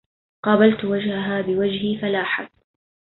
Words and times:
قابلت 0.43 0.85
وجهها 0.85 1.41
بوجهي 1.41 1.97
فلاحت 2.01 2.51